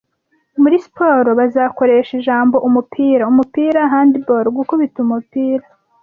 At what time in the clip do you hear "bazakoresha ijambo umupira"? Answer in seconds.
1.39-3.23